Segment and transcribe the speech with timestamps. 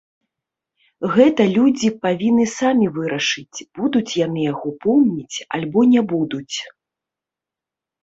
[1.15, 6.55] Гэта людзі павінны самі вырашаць, будуць яны яго помніць альбо не будуць.